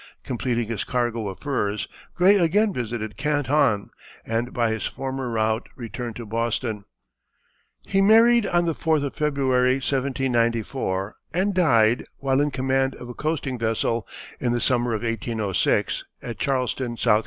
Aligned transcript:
Completing 0.23 0.65
his 0.67 0.83
cargo 0.83 1.27
of 1.27 1.41
furs, 1.41 1.87
Gray 2.15 2.35
again 2.39 2.73
visited 2.73 3.17
Canton, 3.17 3.91
and 4.25 4.51
by 4.51 4.71
his 4.71 4.87
former 4.87 5.29
route 5.29 5.69
returned 5.75 6.15
to 6.15 6.25
Boston. 6.25 6.85
He 7.85 8.01
married 8.01 8.47
on 8.47 8.65
the 8.65 8.73
4th 8.73 9.03
of 9.03 9.13
February, 9.13 9.75
1794, 9.75 11.15
and 11.35 11.53
died, 11.53 12.05
while 12.17 12.41
in 12.41 12.49
command 12.49 12.95
of 12.95 13.09
a 13.09 13.13
coasting 13.13 13.59
vessel, 13.59 14.07
in 14.39 14.53
the 14.53 14.59
summer 14.59 14.95
of 14.95 15.03
1806, 15.03 16.03
at 16.23 16.39
Charleston, 16.39 16.93
S. 16.93 17.01
C. 17.01 17.11